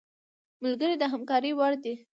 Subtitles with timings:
[0.63, 1.93] ملګری د همکارۍ وړ دی